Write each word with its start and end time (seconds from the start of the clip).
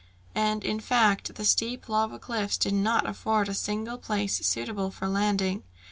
And, 0.33 0.63
in 0.63 0.79
fact, 0.79 1.35
the 1.35 1.45
steep 1.45 1.87
lava 1.87 2.17
cliffs 2.17 2.57
did 2.57 2.73
not 2.73 3.07
afford 3.07 3.47
a 3.47 3.53
single 3.53 3.99
place 3.99 4.43
suitable 4.43 4.89
for 4.89 5.07
landing. 5.07 5.61